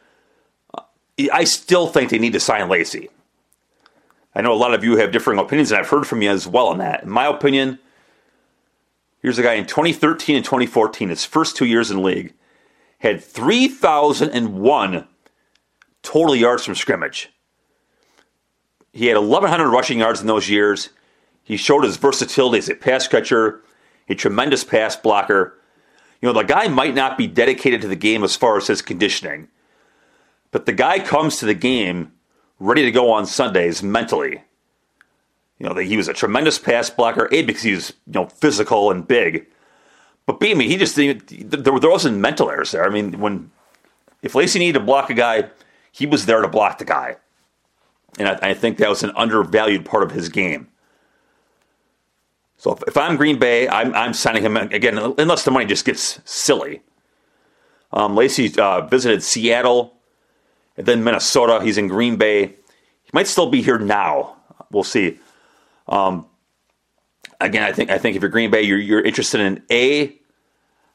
I 1.33 1.45
still 1.45 1.89
think 1.89 2.11
they 2.11 2.19
need 2.19 2.35
to 2.35 2.41
sign 2.41 2.69
Lacy. 2.69 3.09
I 4.35 4.41
know 4.41 4.53
a 4.53 4.55
lot 4.55 4.75
of 4.75 4.85
you 4.85 4.97
have 4.99 5.11
differing 5.11 5.39
opinions, 5.39 5.73
and 5.73 5.81
I've 5.81 5.89
heard 5.89 6.07
from 6.07 6.23
you 6.23 6.31
as 6.31 6.47
well 6.47 6.69
on 6.69 6.79
that. 6.79 7.03
In 7.03 7.11
my 7.11 7.27
opinion, 7.27 7.79
Here's 9.21 9.39
a 9.39 9.43
guy 9.43 9.55
in 9.55 9.67
2013 9.67 10.37
and 10.37 10.45
2014, 10.45 11.09
his 11.09 11.25
first 11.25 11.57
two 11.57 11.67
years 11.67 11.91
in 11.91 12.03
league, 12.03 12.35
had 13.01 13.23
3,001 13.23 15.09
total 16.03 16.37
yards 16.37 16.65
from 16.65 16.75
scrimmage. 16.75 17.31
He 18.93 19.07
had 19.07 19.19
1,100 19.19 19.69
rushing 19.69 19.99
yards 19.99 20.21
in 20.21 20.29
those 20.29 20.49
years. 20.49 20.91
He 21.43 21.57
showed 21.57 21.85
his 21.85 21.97
versatility 21.97 22.59
as 22.59 22.69
a 22.69 22.75
pass 22.75 23.09
catcher, 23.09 23.63
a 24.09 24.15
tremendous 24.15 24.65
pass 24.65 24.95
blocker. 24.95 25.58
You 26.21 26.29
know, 26.29 26.33
the 26.33 26.43
guy 26.43 26.69
might 26.69 26.95
not 26.95 27.17
be 27.17 27.27
dedicated 27.27 27.81
to 27.83 27.89
the 27.89 27.97
game 27.97 28.25
as 28.25 28.37
far 28.37 28.57
as 28.57 28.67
his 28.67 28.83
conditioning, 28.83 29.49
but 30.51 30.67
the 30.67 30.73
guy 30.73 30.99
comes 30.99 31.37
to 31.39 31.47
the 31.47 31.55
game 31.55 32.13
ready 32.59 32.83
to 32.83 32.91
go 32.91 33.11
on 33.11 33.27
Sundays 33.27 33.83
mentally. 33.83 34.43
You 35.59 35.69
know, 35.69 35.75
he 35.75 35.97
was 35.97 36.09
a 36.09 36.13
tremendous 36.13 36.59
pass 36.59 36.91
blocker, 36.91 37.29
A, 37.33 37.43
because 37.43 37.63
he 37.63 37.73
was, 37.73 37.93
you 38.07 38.15
know, 38.15 38.27
physical 38.27 38.91
and 38.91 39.07
big. 39.07 39.47
But 40.27 40.41
B, 40.41 40.51
I 40.51 40.55
mean, 40.55 40.69
he 40.69 40.77
just, 40.77 40.97
there, 40.97 41.73
were 41.73 41.81
there 41.81 41.91
wasn't 41.91 42.19
mental 42.19 42.51
errors 42.51 42.73
there. 42.73 42.85
I 42.85 42.91
mean, 42.91 43.19
when, 43.19 43.51
if 44.23 44.35
Lacy 44.35 44.59
needed 44.59 44.79
to 44.79 44.85
block 44.85 45.11
a 45.11 45.15
guy, 45.15 45.51
he 45.91 46.07
was 46.07 46.27
there 46.27 46.43
to 46.43 46.49
block 46.49 46.79
the 46.79 46.85
guy. 46.85 47.17
And 48.19 48.29
I, 48.29 48.51
I 48.51 48.55
think 48.55 48.79
that 48.79 48.89
was 48.89 49.03
an 49.03 49.13
undervalued 49.17 49.85
part 49.85 50.03
of 50.03 50.13
his 50.13 50.29
game. 50.29 50.69
So 52.59 52.73
if, 52.73 52.83
if 52.89 52.97
I'm 52.97 53.17
Green 53.17 53.39
Bay, 53.39 53.69
I'm, 53.69 53.95
I'm 53.95 54.13
signing 54.13 54.43
him 54.43 54.57
again, 54.57 54.99
unless 54.99 55.45
the 55.45 55.51
money 55.51 55.65
just 55.65 55.85
gets 55.85 56.21
silly. 56.25 56.83
Um, 57.93 58.15
Lacy 58.15 58.53
uh, 58.59 58.83
visited 58.87 59.23
Seattle 59.23 59.95
and 60.77 60.87
then 60.87 61.03
Minnesota. 61.03 61.61
He's 61.63 61.79
in 61.79 61.89
Green 61.89 62.17
Bay. 62.17 62.47
He 62.47 63.11
might 63.15 63.29
still 63.29 63.49
be 63.49 63.63
here 63.63 63.79
now. 63.79 64.37
We'll 64.71 64.85
see. 64.85 65.19
Um, 65.87 66.27
again, 67.41 67.63
I 67.63 67.73
think 67.73 67.91
I 67.91 67.99
think 67.99 68.17
if 68.17 68.23
you're 68.23 68.31
Green 68.31 68.51
Bay, 68.51 68.63
you're 68.63 68.79
you're 68.79 69.01
interested 69.01 69.41
in 69.41 69.63
a 69.71 70.15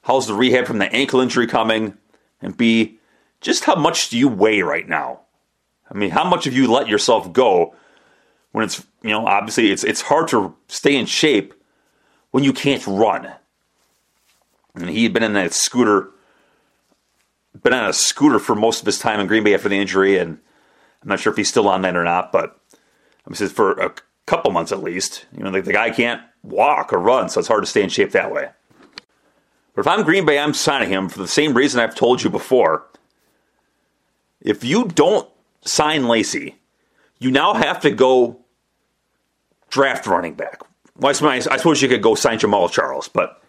how's 0.01 0.27
the 0.27 0.35
rehab 0.35 0.67
from 0.67 0.77
the 0.77 0.93
ankle 0.93 1.21
injury 1.21 1.47
coming, 1.47 1.97
and 2.41 2.55
b 2.55 2.99
just 3.41 3.63
how 3.63 3.75
much 3.75 4.09
do 4.09 4.17
you 4.17 4.27
weigh 4.27 4.61
right 4.61 4.87
now? 4.87 5.21
I 5.89 5.97
mean, 5.97 6.11
how 6.11 6.23
much 6.23 6.45
have 6.45 6.53
you 6.53 6.71
let 6.71 6.87
yourself 6.87 7.33
go 7.33 7.75
when 8.51 8.65
it's 8.65 8.85
you 9.03 9.09
know 9.09 9.27
obviously 9.27 9.71
it's 9.71 9.83
it's 9.83 10.01
hard 10.01 10.27
to 10.29 10.55
stay 10.67 10.95
in 10.95 11.05
shape 11.05 11.53
when 12.31 12.43
you 12.43 12.51
can't 12.51 12.85
run. 12.87 13.31
And 14.75 14.89
he 14.89 15.03
had 15.03 15.13
been 15.13 15.21
in 15.21 15.33
that 15.33 15.53
scooter, 15.53 16.09
been 17.61 17.73
on 17.73 17.87
a 17.87 17.93
scooter 17.93 18.39
for 18.39 18.55
most 18.55 18.79
of 18.79 18.87
his 18.87 18.97
time 18.97 19.19
in 19.19 19.27
Green 19.27 19.43
Bay 19.43 19.53
after 19.53 19.69
the 19.69 19.77
injury, 19.77 20.17
and 20.17 20.39
I'm 21.03 21.09
not 21.09 21.19
sure 21.19 21.31
if 21.31 21.37
he's 21.37 21.49
still 21.49 21.67
on 21.67 21.83
that 21.83 21.95
or 21.95 22.03
not, 22.03 22.31
but 22.31 22.59
I'm 23.27 23.35
mean, 23.39 23.49
for 23.49 23.73
a 23.73 23.93
couple 24.25 24.51
months 24.51 24.71
at 24.71 24.81
least. 24.81 25.25
You 25.37 25.43
know, 25.43 25.51
the 25.51 25.71
guy 25.71 25.91
can't 25.91 26.21
walk 26.41 26.91
or 26.91 26.97
run, 26.97 27.29
so 27.29 27.39
it's 27.39 27.47
hard 27.47 27.61
to 27.61 27.69
stay 27.69 27.83
in 27.83 27.89
shape 27.89 28.11
that 28.11 28.31
way. 28.31 28.49
But 29.75 29.81
if 29.81 29.87
I'm 29.87 30.03
Green 30.03 30.25
Bay, 30.25 30.39
I'm 30.39 30.53
signing 30.53 30.89
him 30.89 31.09
for 31.09 31.19
the 31.19 31.27
same 31.27 31.53
reason 31.53 31.79
I've 31.79 31.95
told 31.95 32.23
you 32.23 32.29
before. 32.29 32.87
If 34.41 34.63
you 34.63 34.85
don't 34.85 35.29
sign 35.61 36.07
Lacy, 36.07 36.55
you 37.19 37.31
now 37.31 37.53
have 37.53 37.79
to 37.81 37.91
go 37.91 38.42
draft 39.73 40.05
running 40.05 40.35
back. 40.35 40.61
I 41.03 41.11
suppose 41.11 41.81
you 41.81 41.89
could 41.89 42.03
go 42.03 42.13
sign 42.13 42.37
Jamaal 42.37 42.71
Charles, 42.71 43.07
but 43.07 43.41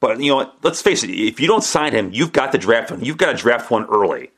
but 0.00 0.20
you 0.20 0.30
know, 0.30 0.50
let's 0.62 0.80
face 0.80 1.02
it. 1.04 1.10
If 1.10 1.40
you 1.40 1.46
don't 1.46 1.62
sign 1.62 1.92
him, 1.92 2.10
you've 2.12 2.32
got 2.32 2.52
the 2.52 2.58
draft 2.58 2.90
one. 2.90 3.04
You've 3.04 3.18
got 3.18 3.32
to 3.32 3.38
draft 3.38 3.70
one 3.70 3.84
early. 3.86 4.30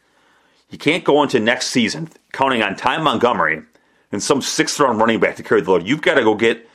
You 0.70 0.78
can't 0.78 1.04
go 1.04 1.22
into 1.22 1.38
next 1.38 1.68
season 1.68 2.08
counting 2.32 2.62
on 2.62 2.76
Ty 2.76 2.98
Montgomery 2.98 3.62
and 4.10 4.22
some 4.22 4.42
sixth 4.42 4.78
round 4.80 4.98
running 4.98 5.20
back 5.20 5.36
to 5.36 5.42
carry 5.42 5.60
the 5.60 5.70
load. 5.70 5.86
You've 5.86 6.02
got 6.02 6.14
to 6.14 6.24
go 6.24 6.34
get 6.34 6.68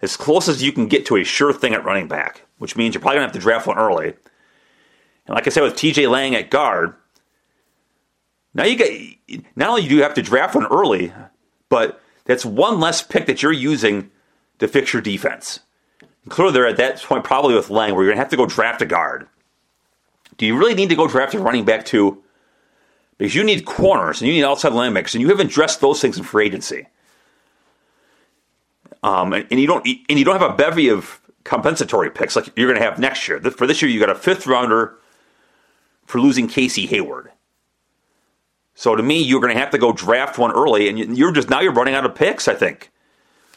as 0.00 0.16
close 0.16 0.48
as 0.48 0.62
you 0.62 0.72
can 0.72 0.86
get 0.86 1.06
to 1.06 1.16
a 1.16 1.24
sure 1.24 1.52
thing 1.52 1.74
at 1.74 1.84
running 1.84 2.08
back, 2.08 2.42
which 2.58 2.74
means 2.74 2.94
you're 2.94 3.02
probably 3.02 3.16
gonna 3.16 3.26
have 3.26 3.32
to 3.32 3.38
draft 3.38 3.66
one 3.66 3.78
early. 3.78 4.08
And 5.26 5.34
like 5.34 5.46
I 5.46 5.50
said 5.50 5.62
with 5.62 5.74
TJ 5.74 6.10
Lang 6.10 6.34
at 6.34 6.50
guard, 6.50 6.94
now 8.54 8.64
you 8.64 8.76
get 8.76 9.18
not 9.56 9.68
only 9.68 9.86
do 9.86 9.94
you 9.94 10.02
have 10.02 10.14
to 10.14 10.22
draft 10.22 10.54
one 10.54 10.66
early, 10.66 11.12
but 11.68 12.01
that's 12.24 12.44
one 12.44 12.80
less 12.80 13.02
pick 13.02 13.26
that 13.26 13.42
you're 13.42 13.52
using 13.52 14.10
to 14.58 14.68
fix 14.68 14.92
your 14.92 15.02
defense. 15.02 15.60
And 16.00 16.30
clearly, 16.30 16.52
they're 16.52 16.66
at 16.66 16.76
that 16.76 17.02
point 17.02 17.24
probably 17.24 17.54
with 17.54 17.70
Lang, 17.70 17.94
where 17.94 18.04
you're 18.04 18.12
going 18.12 18.18
to 18.18 18.22
have 18.22 18.30
to 18.30 18.36
go 18.36 18.46
draft 18.46 18.82
a 18.82 18.86
guard. 18.86 19.28
Do 20.36 20.46
you 20.46 20.56
really 20.56 20.74
need 20.74 20.88
to 20.88 20.96
go 20.96 21.06
draft 21.06 21.34
a 21.34 21.38
running 21.38 21.64
back 21.64 21.84
too? 21.84 22.22
Because 23.18 23.34
you 23.34 23.44
need 23.44 23.64
corners 23.64 24.20
and 24.20 24.28
you 24.28 24.34
need 24.34 24.44
outside 24.44 24.72
linebackers, 24.72 25.14
and 25.14 25.22
you 25.22 25.28
haven't 25.28 25.48
addressed 25.48 25.80
those 25.80 26.00
things 26.00 26.16
in 26.16 26.24
free 26.24 26.46
agency. 26.46 26.86
Um, 29.02 29.32
and, 29.32 29.46
and, 29.50 29.60
you 29.60 29.66
don't 29.66 29.86
and 29.86 30.18
you 30.18 30.24
don't 30.24 30.38
have 30.38 30.48
a 30.48 30.54
bevy 30.54 30.88
of 30.88 31.20
compensatory 31.44 32.08
picks 32.10 32.36
like 32.36 32.50
you're 32.56 32.68
going 32.68 32.78
to 32.78 32.84
have 32.84 32.98
next 32.98 33.26
year. 33.26 33.40
For 33.40 33.66
this 33.66 33.82
year, 33.82 33.90
you 33.90 33.98
got 33.98 34.10
a 34.10 34.14
fifth 34.14 34.46
rounder 34.46 34.96
for 36.06 36.20
losing 36.20 36.46
Casey 36.46 36.86
Hayward. 36.86 37.30
So 38.82 38.96
to 38.96 39.02
me, 39.04 39.22
you're 39.22 39.40
going 39.40 39.54
to 39.54 39.60
have 39.60 39.70
to 39.70 39.78
go 39.78 39.92
draft 39.92 40.38
one 40.38 40.50
early, 40.50 40.88
and 40.88 41.16
you're 41.16 41.30
just 41.30 41.48
now 41.48 41.60
you're 41.60 41.72
running 41.72 41.94
out 41.94 42.04
of 42.04 42.16
picks. 42.16 42.48
I 42.48 42.54
think. 42.54 42.90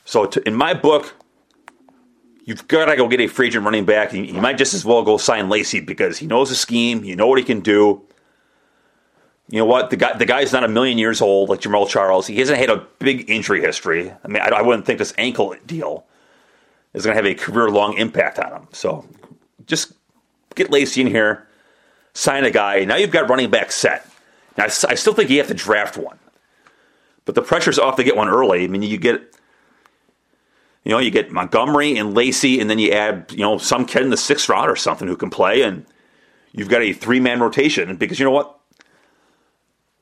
So 0.05 0.27
to, 0.27 0.47
in 0.47 0.53
my 0.53 0.75
book, 0.75 1.15
you've 2.43 2.67
got 2.67 2.85
to 2.85 2.95
go 2.95 3.07
get 3.07 3.19
a 3.19 3.25
free 3.25 3.47
agent 3.47 3.65
running 3.65 3.85
back. 3.85 4.11
He 4.11 4.31
might 4.33 4.59
just 4.59 4.75
as 4.75 4.85
well 4.85 5.01
go 5.01 5.17
sign 5.17 5.49
Lacy 5.49 5.79
because 5.79 6.19
he 6.19 6.27
knows 6.27 6.49
the 6.49 6.55
scheme. 6.55 7.03
You 7.03 7.15
know 7.15 7.25
what 7.25 7.39
he 7.39 7.43
can 7.43 7.61
do. 7.61 8.03
You 9.49 9.57
know 9.57 9.65
what? 9.65 9.89
The 9.89 9.97
guy, 9.97 10.15
the 10.15 10.27
guy's 10.27 10.53
not 10.53 10.63
a 10.63 10.67
million 10.67 10.99
years 10.99 11.21
old 11.21 11.49
like 11.49 11.59
Jamaal 11.59 11.89
Charles. 11.89 12.27
He 12.27 12.37
hasn't 12.37 12.59
had 12.59 12.69
a 12.69 12.85
big 12.99 13.27
injury 13.27 13.61
history. 13.61 14.11
I 14.23 14.27
mean, 14.27 14.43
I, 14.43 14.49
I 14.49 14.61
wouldn't 14.61 14.85
think 14.85 14.99
this 14.99 15.15
ankle 15.17 15.55
deal 15.65 16.05
is 16.93 17.03
going 17.03 17.17
to 17.17 17.23
have 17.23 17.25
a 17.25 17.33
career 17.33 17.71
long 17.71 17.97
impact 17.97 18.37
on 18.37 18.51
him. 18.51 18.67
So 18.73 19.07
just 19.65 19.93
get 20.53 20.69
Lacy 20.69 21.01
in 21.01 21.07
here, 21.07 21.47
sign 22.13 22.43
a 22.43 22.51
guy. 22.51 22.85
Now 22.85 22.97
you've 22.97 23.09
got 23.09 23.27
running 23.27 23.49
back 23.49 23.71
set. 23.71 24.07
Now, 24.57 24.65
I, 24.65 24.95
still 24.95 25.13
think 25.13 25.29
you 25.29 25.37
have 25.37 25.47
to 25.47 25.53
draft 25.53 25.97
one, 25.97 26.17
but 27.25 27.35
the 27.35 27.41
pressure's 27.41 27.77
off 27.77 27.97
to 27.97 28.03
get 28.03 28.15
one 28.15 28.29
early. 28.29 28.63
I 28.63 28.67
mean, 28.67 28.83
you 28.83 28.97
get, 28.97 29.35
you 30.83 30.91
know, 30.91 30.99
you 30.99 31.11
get 31.11 31.31
Montgomery 31.31 31.97
and 31.97 32.13
Lacy, 32.13 32.59
and 32.59 32.69
then 32.69 32.79
you 32.79 32.91
add, 32.91 33.25
you 33.31 33.39
know, 33.39 33.57
some 33.57 33.85
kid 33.85 34.03
in 34.03 34.11
the 34.11 34.17
sixth 34.17 34.47
round 34.47 34.69
or 34.69 34.75
something 34.75 35.07
who 35.07 35.17
can 35.17 35.29
play, 35.29 35.61
and 35.61 35.85
you've 36.53 36.69
got 36.69 36.81
a 36.81 36.93
three 36.93 37.19
man 37.19 37.41
rotation. 37.41 37.95
Because 37.97 38.19
you 38.19 38.25
know 38.25 38.31
what, 38.31 38.57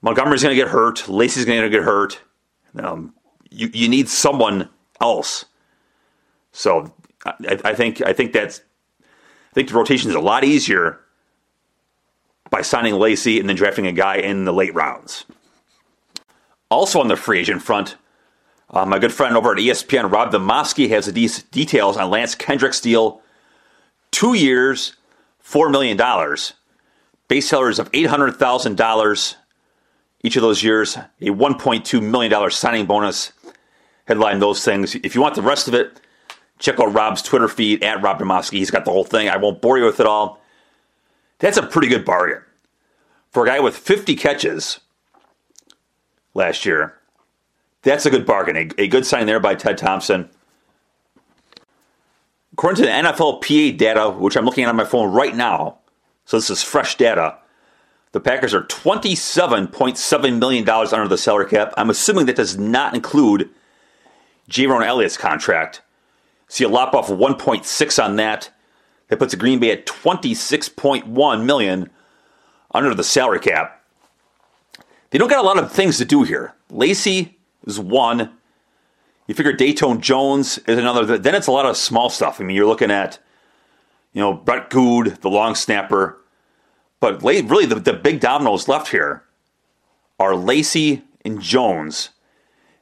Montgomery's 0.01 0.43
going 0.43 0.55
to 0.55 0.62
get 0.62 0.72
hurt, 0.72 1.07
Lacy's 1.10 1.45
going 1.45 1.62
to 1.62 1.69
get 1.69 1.83
hurt. 1.83 2.19
Um, 2.77 3.13
you 3.50 3.69
you 3.74 3.88
need 3.88 4.10
someone 4.10 4.69
else. 5.00 5.45
So 6.51 6.93
I, 7.25 7.60
I 7.65 7.74
think 7.74 8.01
I 8.01 8.13
think 8.13 8.33
that's 8.33 8.62
I 9.01 9.53
think 9.53 9.69
the 9.69 9.75
rotation 9.75 10.10
is 10.10 10.15
a 10.15 10.19
lot 10.19 10.43
easier 10.43 11.00
by 12.53 12.62
signing 12.62 12.93
Lacy 12.93 13.39
and 13.39 13.50
then 13.50 13.55
drafting 13.55 13.88
a 13.88 13.91
guy 13.91 14.17
in 14.17 14.45
the 14.45 14.53
late 14.53 14.75
rounds. 14.75 15.25
Also 16.69 17.00
on 17.00 17.07
the 17.07 17.15
free 17.15 17.39
agent 17.39 17.63
front, 17.63 17.98
uh, 18.69 18.86
my 18.86 19.00
good 19.00 19.12
friend 19.12 19.36
over 19.36 19.53
at 19.53 19.57
ESPN, 19.57 20.12
Rob 20.12 20.31
Demovsky, 20.31 20.88
has 20.89 21.07
the 21.07 21.12
de- 21.12 21.41
details 21.50 21.98
on 21.98 22.12
Lance 22.12 22.36
Kendricks' 22.36 22.79
deal. 22.79 23.24
Two 24.12 24.36
years, 24.36 24.95
$4 25.43 25.72
million. 25.72 25.98
Base 27.27 27.50
salaries 27.50 27.79
of 27.79 27.91
$800,000 27.91 29.36
each 30.22 30.36
of 30.36 30.43
those 30.43 30.63
years, 30.63 30.95
a 31.22 31.29
$1.2 31.29 32.01
million 32.03 32.51
signing 32.51 32.86
bonus. 32.86 33.31
Headline 34.05 34.38
those 34.38 34.63
things. 34.63 34.93
If 34.93 35.15
you 35.15 35.22
want 35.22 35.33
the 35.33 35.41
rest 35.41 35.67
of 35.67 35.74
it, 35.74 36.00
check 36.60 36.79
out 36.79 36.93
Rob's 36.93 37.24
Twitter 37.24 37.48
feed 37.48 37.83
at 37.83 38.03
Rob 38.03 38.19
Demovsky. 38.19 38.60
He's 38.60 38.69
got 38.69 38.86
the 38.86 38.91
whole 38.91 39.05
thing. 39.05 39.27
I 39.27 39.38
won't 39.38 39.60
bore 39.60 39.79
you 39.79 39.86
with 39.86 40.00
it 40.00 40.05
all. 40.05 40.42
That's 41.43 41.57
a 41.57 41.63
pretty 41.63 41.89
good 41.89 42.05
bargain. 42.05 42.41
For 43.31 43.43
a 43.43 43.47
guy 43.47 43.59
with 43.59 43.75
50 43.75 44.15
catches 44.15 44.79
last 46.33 46.65
year, 46.65 46.97
that's 47.81 48.05
a 48.05 48.09
good 48.09 48.25
bargain. 48.25 48.55
A, 48.55 48.69
a 48.83 48.88
good 48.88 49.05
sign 49.05 49.25
there 49.25 49.41
by 49.41 49.55
Ted 49.55 49.77
Thompson. 49.77 50.29
According 52.53 52.77
to 52.77 52.81
the 52.83 52.93
NFLPA 52.95 53.77
data, 53.77 54.09
which 54.09 54.38
I'm 54.38 54.45
looking 54.45 54.63
at 54.63 54.69
on 54.69 54.77
my 54.77 54.85
phone 54.85 55.12
right 55.12 55.35
now, 55.35 55.79
so 56.23 56.38
this 56.38 56.50
is 56.50 56.63
fresh 56.63 56.95
data, 56.95 57.35
the 58.13 58.21
Packers 58.21 58.53
are 58.53 58.63
$27.7 58.63 60.39
million 60.39 60.69
under 60.69 61.07
the 61.09 61.17
salary 61.17 61.50
cap. 61.50 61.73
I'm 61.75 61.89
assuming 61.89 62.25
that 62.27 62.38
does 62.38 62.57
not 62.57 62.95
include 62.95 63.50
Jayrone 64.50 64.85
Elliott's 64.85 65.17
contract. 65.17 65.81
See 66.47 66.63
a 66.63 66.69
lop 66.69 66.93
off 66.93 67.09
1.6 67.09 68.01
on 68.01 68.15
that. 68.15 68.50
That 69.13 69.20
puts 69.20 69.36
Green 69.36 69.60
Bay 69.60 69.70
at 69.70 69.86
26.1 69.86 71.46
million 71.46 71.91
under 72.72 72.96
the 72.96 73.03
salary 73.03 73.39
cap. 73.39 73.86
They 75.12 75.20
don't 75.20 75.29
got 75.29 75.46
a 75.46 75.48
lot 75.48 75.60
of 75.60 75.72
things 75.72 76.00
to 76.00 76.05
do 76.05 76.24
here. 76.24 76.55
Lacy 76.72 77.38
is 77.67 77.79
one. 77.79 78.32
You 79.27 79.36
figure 79.36 79.53
Datone 79.53 80.00
Jones 80.00 80.58
is 80.65 80.79
another. 80.79 81.20
Then 81.20 81.36
it's 81.36 81.46
a 81.46 81.51
lot 81.51 81.67
of 81.67 81.77
small 81.77 82.10
stuff. 82.10 82.41
I 82.41 82.43
mean, 82.43 82.55
you're 82.55 82.65
looking 82.65 82.89
at, 82.89 83.20
you 84.13 84.20
know, 84.20 84.34
Brett 84.34 84.72
Goode, 84.72 85.22
the 85.22 85.29
long 85.29 85.53
snapper. 85.53 86.17
But 87.00 87.22
really, 87.22 87.67
the, 87.67 87.75
the 87.75 87.93
big 87.93 88.20
dominoes 88.20 88.67
left 88.67 88.88
here 88.88 89.22
are 90.20 90.36
Lacy 90.36 91.03
and 91.24 91.39
Jones. 91.39 92.10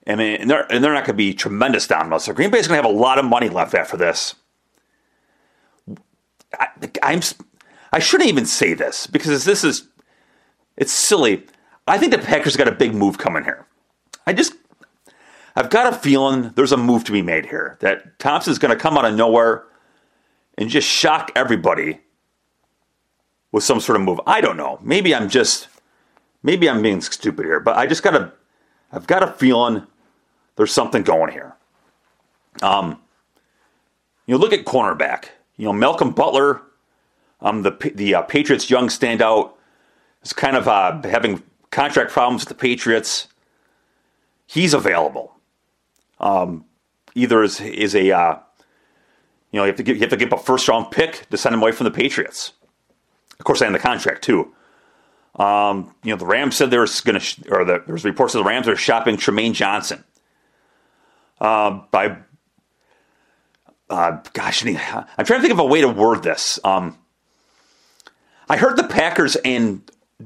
I 0.08 0.16
mean, 0.16 0.40
and 0.40 0.50
they're, 0.50 0.72
and 0.72 0.82
they're 0.82 0.94
not 0.94 1.04
going 1.04 1.08
to 1.08 1.14
be 1.16 1.34
tremendous 1.34 1.88
dominoes. 1.88 2.24
So 2.24 2.32
Green 2.32 2.52
Bay 2.52 2.60
is 2.60 2.70
going 2.70 2.82
to 2.82 2.88
have 2.88 2.96
a 2.96 2.98
lot 2.98 3.20
of 3.20 3.26
money 3.26 3.50
left 3.50 3.76
after 3.76 3.98
this. 3.98 4.36
I, 6.60 6.68
I'm 7.04 7.22
I 7.92 8.00
shouldn't 8.00 8.30
even 8.30 8.46
say 8.46 8.74
this 8.74 9.08
because 9.08 9.46
this 9.46 9.64
is 9.64 9.88
it's 10.78 10.92
silly. 10.92 11.46
I 11.88 11.98
think 11.98 12.12
the 12.12 12.20
Packers 12.20 12.56
got 12.56 12.68
a 12.68 12.72
big 12.72 12.94
move 12.94 13.18
coming 13.18 13.44
here. 13.44 13.66
I 14.26 14.34
just 14.34 14.54
I've 15.56 15.70
got 15.70 15.92
a 15.92 15.96
feeling 15.96 16.52
there's 16.56 16.72
a 16.72 16.78
move 16.78 17.04
to 17.06 17.12
be 17.12 17.22
made 17.22 17.46
here 17.48 17.78
that 17.82 18.20
Thompson's 18.20 18.60
going 18.60 18.76
to 18.76 18.82
come 18.82 18.98
out 18.98 19.06
of 19.06 19.16
nowhere 19.16 19.66
and 20.58 20.70
just 20.70 20.88
shock 20.88 21.32
everybody 21.36 22.00
with 23.52 23.64
some 23.64 23.80
sort 23.80 23.98
of 23.98 24.04
move. 24.04 24.22
I 24.26 24.42
don't 24.42 24.58
know. 24.58 24.80
Maybe 24.82 25.14
I'm 25.14 25.30
just 25.30 25.68
maybe 26.44 26.70
I'm 26.70 26.82
being 26.82 27.02
stupid 27.02 27.46
here, 27.46 27.60
but 27.60 27.76
I 27.76 27.86
just 27.86 28.04
got 28.04 28.16
a 28.16 28.32
I've 28.92 29.08
got 29.08 29.24
a 29.24 29.28
feeling 29.28 29.86
there's 30.56 30.72
something 30.72 31.04
going 31.04 31.32
here. 31.32 31.56
Um, 32.62 33.02
you 34.26 34.36
know, 34.36 34.40
look 34.40 34.54
at 34.54 34.66
cornerback. 34.66 35.26
You 35.58 35.66
know, 35.66 35.74
Malcolm 35.74 36.12
Butler, 36.12 36.62
um, 37.42 37.64
the 37.64 37.72
the 37.96 38.16
uh, 38.16 38.22
Patriots' 38.24 38.70
young 38.70 38.88
standout, 38.88 39.52
is 40.24 40.34
kind 40.34 40.56
of 40.56 40.68
uh, 40.68 41.02
having 41.04 41.44
contract 41.70 42.12
problems 42.12 42.42
with 42.44 42.50
the 42.50 42.56
Patriots. 42.56 43.28
He's 44.48 44.74
available. 44.74 45.36
Um, 46.20 46.66
either 47.16 47.44
is 47.44 47.60
is 47.62 47.96
a 47.96 48.12
uh, 48.12 48.40
you 49.52 49.58
know 49.58 49.64
you 49.64 49.68
have 49.68 49.78
to 49.78 49.84
give, 49.84 49.96
you 49.98 50.02
have 50.02 50.10
to 50.10 50.18
give 50.18 50.34
a 50.34 50.38
first 50.38 50.68
round 50.68 50.92
pick 50.92 51.28
to 51.30 51.38
send 51.38 51.54
him 51.54 51.62
away 51.62 51.72
from 51.72 51.86
the 51.86 51.92
Patriots. 51.92 52.54
Of 53.40 53.46
course, 53.46 53.62
and 53.62 53.74
the 53.74 53.80
contract 53.80 54.24
too. 54.24 54.54
Um, 55.36 55.96
you 56.04 56.12
know, 56.12 56.18
the 56.18 56.26
Rams 56.26 56.58
said 56.58 56.72
there 56.72 56.82
was 56.82 57.00
going 57.02 57.20
to, 57.20 57.50
or 57.50 57.64
the, 57.64 57.82
there 57.86 57.94
was 57.94 58.04
reports 58.04 58.34
that 58.34 58.40
the 58.40 58.46
Rams 58.46 58.68
are 58.68 58.76
shopping 58.76 59.16
Trumaine 59.16 59.54
Johnson. 59.54 60.04
Uh, 61.40 61.82
by, 61.90 62.18
uh, 63.92 64.22
gosh, 64.34 64.66
I'm 64.66 64.74
trying 64.74 65.26
to 65.26 65.42
think 65.42 65.54
of 65.54 65.60
a 65.60 65.66
way 65.66 65.82
to 65.82 65.90
word 65.90 66.24
this. 66.24 66.60
Um, 66.64 66.98
I 68.50 68.58
heard 68.58 68.78
the 68.78 68.84
Packers 68.84 69.36
and 69.36 69.82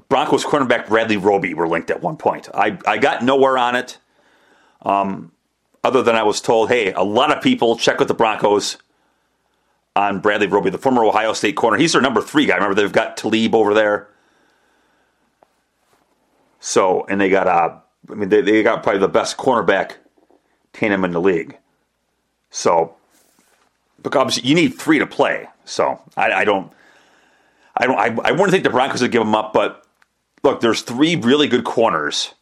Broncos 0.10 0.46
cornerback 0.46 0.88
Bradley 0.88 1.18
Roby 1.18 1.54
were 1.54 1.68
linked 1.68 1.90
at 1.90 2.02
one 2.02 2.18
point. 2.18 2.50
I, 2.54 2.78
I 2.86 2.98
got 2.98 3.24
nowhere 3.24 3.58
on 3.58 3.76
it, 3.76 3.98
um, 4.82 5.32
other 5.84 6.02
than 6.02 6.16
I 6.16 6.24
was 6.24 6.42
told, 6.42 6.70
hey, 6.70 6.94
a 6.94 7.04
lot 7.04 7.36
of 7.36 7.42
people 7.44 7.78
check 7.78 8.00
with 8.00 8.08
the 8.08 8.14
Broncos 8.14 8.78
on 9.96 10.20
Bradley 10.20 10.48
Roby, 10.48 10.70
the 10.70 10.78
former 10.78 11.04
Ohio 11.04 11.34
State 11.34 11.56
corner. 11.56 11.78
He's 11.78 11.94
their 11.94 12.02
number 12.02 12.22
three 12.22 12.46
guy. 12.46 12.56
Remember, 12.56 12.76
they've 12.76 12.92
got 12.92 13.18
Talib 13.18 13.56
over 13.56 13.74
there. 13.74 14.10
So, 16.60 17.06
and 17.08 17.22
they 17.22 17.30
got, 17.30 17.48
uh, 17.48 17.78
I 18.12 18.16
mean, 18.16 18.30
they, 18.30 18.42
they 18.42 18.64
got 18.64 18.84
probably 18.84 19.00
the 19.00 19.08
best 19.08 19.38
cornerback 19.38 19.94
tandem 20.74 21.06
in 21.06 21.12
the 21.12 21.22
league. 21.22 21.58
So, 22.50 22.96
obviously, 24.14 24.48
you 24.48 24.56
need 24.56 24.76
three 24.76 25.00
to 25.00 25.08
play. 25.08 25.48
So, 25.64 26.02
I, 26.16 26.32
I 26.32 26.44
don't, 26.44 26.72
I 27.76 27.88
don't, 27.88 27.98
I, 27.98 28.30
I 28.30 28.32
wouldn't 28.32 28.52
think 28.52 28.64
the 28.64 28.70
Broncos 28.70 29.02
would 29.02 29.12
give 29.12 29.22
them 29.22 29.36
up. 29.36 29.54
But 29.54 29.86
look, 30.44 30.62
there's 30.62 30.82
three 30.82 31.16
really 31.16 31.48
good 31.48 31.64
corners. 31.64 32.34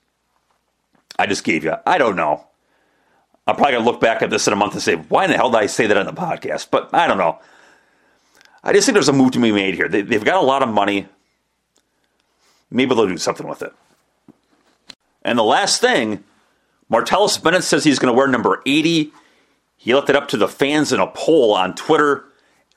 I 1.18 1.28
just 1.28 1.44
gave 1.44 1.64
you. 1.64 1.76
I 1.86 1.98
don't 1.98 2.16
know. 2.16 2.48
I'm 3.46 3.56
probably 3.56 3.74
gonna 3.74 3.86
look 3.86 4.02
back 4.02 4.22
at 4.22 4.30
this 4.30 4.48
in 4.48 4.54
a 4.54 4.56
month 4.56 4.74
and 4.74 4.82
say, 4.82 4.96
why 4.96 5.26
in 5.26 5.32
the 5.32 5.38
hell 5.38 5.52
did 5.52 5.58
I 5.58 5.66
say 5.68 5.88
that 5.88 5.98
on 5.98 6.06
the 6.06 6.14
podcast? 6.14 6.70
But 6.72 6.94
I 6.94 7.08
don't 7.08 7.18
know. 7.18 7.40
I 8.64 8.72
just 8.72 8.86
think 8.86 8.94
there's 8.94 9.10
a 9.10 9.14
move 9.14 9.32
to 9.32 9.40
be 9.40 9.52
made 9.52 9.76
here. 9.76 9.90
They, 9.90 10.02
they've 10.02 10.24
got 10.24 10.42
a 10.42 10.46
lot 10.46 10.64
of 10.64 10.70
money. 10.70 11.08
Maybe 12.72 12.96
they'll 12.96 13.08
do 13.08 13.18
something 13.18 13.48
with 13.48 13.62
it. 13.62 13.74
And 15.22 15.38
the 15.38 15.44
last 15.44 15.82
thing, 15.82 16.24
Martellus 16.92 17.42
Bennett 17.42 17.64
says 17.64 17.84
he's 17.84 18.00
going 18.00 18.14
to 18.14 18.18
wear 18.18 18.28
number 18.28 18.62
80. 18.66 19.12
He 19.84 19.94
left 19.94 20.10
it 20.10 20.16
up 20.16 20.30
to 20.30 20.38
the 20.38 20.48
fans 20.48 20.94
in 20.94 21.02
a 21.02 21.08
poll 21.08 21.54
on 21.54 21.76
Twitter. 21.76 22.24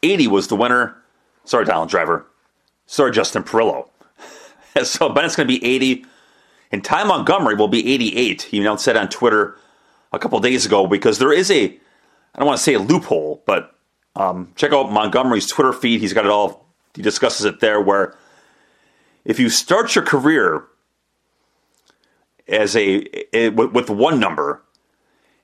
80 0.03 0.27
was 0.27 0.49
the 0.49 0.57
winner. 0.57 0.97
Sorry, 1.45 1.65
Donald 1.65 1.89
Driver. 1.89 2.27
Sorry, 2.87 3.13
Justin 3.13 3.45
Perillo. 3.45 3.91
so 4.83 5.09
Bennett's 5.09 5.37
going 5.37 5.47
to 5.47 5.61
be 5.61 5.65
80. 5.65 6.05
And 6.73 6.83
Ty 6.83 7.05
Montgomery 7.05 7.55
will 7.55 7.69
be 7.69 7.95
88. 7.95 8.43
He 8.43 8.59
announced 8.59 8.87
that 8.87 8.97
on 8.97 9.09
Twitter 9.09 9.57
a 10.13 10.19
couple 10.19 10.41
days 10.41 10.67
ago 10.67 10.89
because 10.89 11.21
there 11.21 11.33
is 11.33 11.49
a, 11.49 11.67
I 11.67 12.39
don't 12.39 12.47
want 12.49 12.59
to 12.59 12.65
say 12.65 12.75
a 12.75 12.81
loophole, 12.81 13.41
but 13.47 13.73
um, 14.17 14.53
check 14.57 14.73
out 14.73 14.91
Montgomery's 14.91 15.47
Twitter 15.47 15.73
feed. 15.73 16.01
He's 16.01 16.13
got 16.13 16.25
it 16.25 16.33
all, 16.33 16.67
he 16.97 17.03
discusses 17.03 17.47
it 17.47 17.61
there 17.61 17.81
where 17.81 18.17
if 19.25 19.39
you 19.39 19.49
start 19.49 19.95
your 19.95 20.05
career 20.05 20.65
as 22.49 22.75
a, 22.75 23.07
a 23.33 23.51
with, 23.51 23.71
with 23.71 23.91
one 23.91 24.19
number 24.19 24.65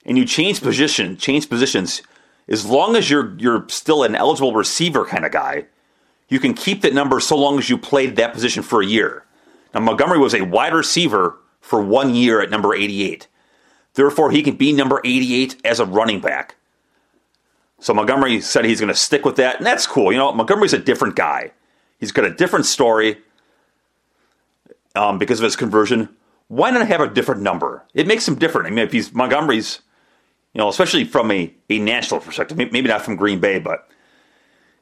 and 0.04 0.18
you 0.18 0.24
change 0.24 0.60
position, 0.60 1.16
change 1.16 1.48
positions, 1.48 2.02
as 2.48 2.66
long 2.66 2.96
as 2.96 3.08
you're 3.08 3.34
you're 3.38 3.66
still 3.68 4.02
an 4.02 4.14
eligible 4.14 4.52
receiver 4.54 5.04
kind 5.04 5.24
of 5.24 5.32
guy, 5.32 5.66
you 6.28 6.40
can 6.40 6.54
keep 6.54 6.82
that 6.82 6.94
number 6.94 7.20
so 7.20 7.36
long 7.36 7.58
as 7.58 7.70
you 7.70 7.78
played 7.78 8.16
that 8.16 8.32
position 8.32 8.62
for 8.62 8.82
a 8.82 8.86
year. 8.86 9.24
Now 9.74 9.80
Montgomery 9.80 10.18
was 10.18 10.34
a 10.34 10.42
wide 10.42 10.74
receiver 10.74 11.38
for 11.60 11.80
one 11.80 12.14
year 12.14 12.40
at 12.40 12.50
number 12.50 12.74
88. 12.74 13.28
Therefore, 13.94 14.30
he 14.30 14.42
can 14.42 14.56
be 14.56 14.72
number 14.72 15.00
88 15.04 15.60
as 15.64 15.78
a 15.78 15.84
running 15.84 16.20
back. 16.20 16.56
So 17.80 17.92
Montgomery 17.92 18.40
said 18.40 18.64
he's 18.64 18.80
going 18.80 18.92
to 18.92 18.98
stick 18.98 19.24
with 19.24 19.36
that, 19.36 19.56
and 19.56 19.66
that's 19.66 19.86
cool. 19.86 20.12
You 20.12 20.18
know, 20.18 20.32
Montgomery's 20.32 20.72
a 20.72 20.78
different 20.78 21.16
guy. 21.16 21.52
He's 21.98 22.12
got 22.12 22.24
a 22.24 22.30
different 22.30 22.64
story 22.64 23.18
um, 24.94 25.18
because 25.18 25.40
of 25.40 25.44
his 25.44 25.56
conversion. 25.56 26.08
Why 26.48 26.70
not 26.70 26.86
have 26.86 27.00
a 27.00 27.08
different 27.08 27.42
number? 27.42 27.84
It 27.92 28.06
makes 28.06 28.26
him 28.26 28.36
different. 28.36 28.66
I 28.66 28.70
mean, 28.70 28.86
if 28.86 28.92
he's 28.92 29.12
Montgomery's, 29.12 29.80
you 30.54 30.58
know, 30.58 30.68
especially 30.68 31.04
from 31.04 31.30
a, 31.30 31.52
a 31.70 31.78
national 31.78 32.20
perspective, 32.20 32.56
maybe 32.56 32.82
not 32.82 33.02
from 33.02 33.16
Green 33.16 33.40
Bay, 33.40 33.58
but 33.58 33.88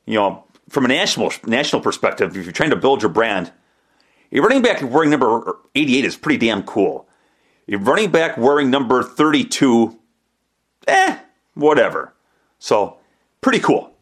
you 0.06 0.14
know, 0.14 0.44
from 0.68 0.84
a 0.84 0.88
national 0.88 1.32
national 1.46 1.82
perspective, 1.82 2.36
if 2.36 2.44
you're 2.44 2.52
trying 2.52 2.70
to 2.70 2.76
build 2.76 3.02
your 3.02 3.10
brand, 3.10 3.52
a 4.32 4.40
running 4.40 4.62
back 4.62 4.82
wearing 4.82 5.10
number 5.10 5.56
88 5.74 6.04
is 6.04 6.16
pretty 6.16 6.46
damn 6.46 6.62
cool. 6.62 7.08
A 7.68 7.76
running 7.76 8.10
back 8.10 8.36
wearing 8.36 8.70
number 8.70 9.02
32, 9.02 9.98
eh, 10.88 11.18
whatever. 11.54 12.14
So, 12.58 12.98
pretty 13.40 13.60
cool. 13.60 13.92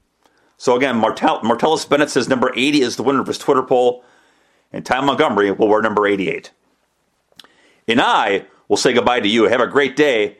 So, 0.57 0.77
again, 0.77 0.97
Martell, 0.97 1.41
Martellus 1.41 1.89
Bennett 1.89 2.11
says 2.11 2.29
number 2.29 2.53
80 2.57 2.81
is 2.81 2.97
the 2.97 3.03
winner 3.03 3.21
of 3.21 3.27
his 3.27 3.39
Twitter 3.39 3.63
poll, 3.63 4.05
and 4.73 4.85
Ty 4.85 5.03
Montgomery 5.03 5.51
will 5.53 5.69
wear 5.69 5.81
number 5.81 6.07
88. 6.07 6.51
And 7.87 8.01
I 8.01 8.47
will 8.69 8.77
say 8.77 8.93
goodbye 8.93 9.21
to 9.21 9.29
you. 9.29 9.45
Have 9.45 9.61
a 9.61 9.67
great 9.67 9.97
day. 9.97 10.38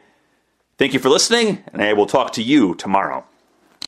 Thank 0.79 0.93
you 0.93 1.01
for 1.01 1.09
listening, 1.09 1.65
and 1.73 1.83
I 1.83 1.93
will 1.93 2.07
talk 2.07 2.31
to 2.35 2.43
you 2.43 2.77
tomorrow. 2.77 3.25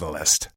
Catalyst. 0.00 0.48